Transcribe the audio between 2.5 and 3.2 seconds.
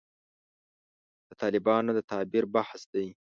بحث دی.